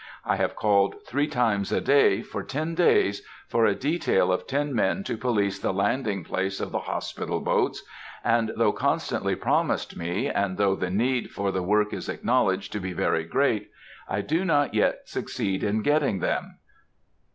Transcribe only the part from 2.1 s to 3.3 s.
for ten days,